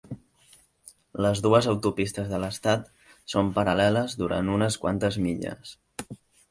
[1.25, 2.91] Les dues autopistes de l'estat
[3.35, 5.81] són paral·leles durant unes quantes milles.